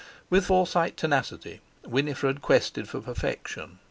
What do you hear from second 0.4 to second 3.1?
Forsyte tenacity Winifred quested for